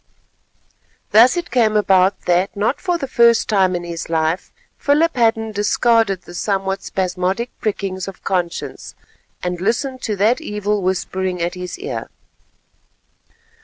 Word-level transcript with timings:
Thus 1.11 1.37
it 1.37 1.51
came 1.51 1.77
about 1.77 2.21
that, 2.21 2.55
not 2.57 2.81
for 2.81 2.97
the 2.97 3.07
first 3.07 3.47
time 3.47 3.75
in 3.75 3.83
his 3.83 4.09
life, 4.09 4.51
Philip 4.79 5.15
Hadden 5.15 5.51
discarded 5.51 6.23
the 6.23 6.33
somewhat 6.33 6.81
spasmodic 6.81 7.51
prickings 7.61 8.07
of 8.07 8.23
conscience 8.23 8.95
and 9.43 9.61
listened 9.61 10.01
to 10.01 10.15
that 10.15 10.41
evil 10.41 10.81
whispering 10.81 11.39
at 11.39 11.53
his 11.53 11.77
ear. 11.77 12.09